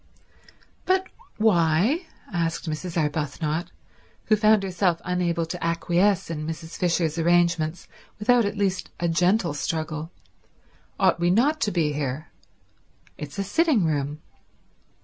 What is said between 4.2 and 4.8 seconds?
who found